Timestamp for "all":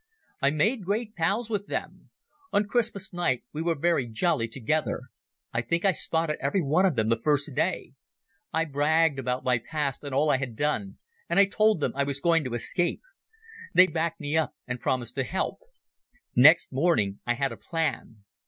10.11-10.31